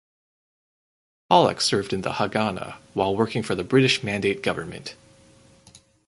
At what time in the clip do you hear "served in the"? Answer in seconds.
1.61-2.13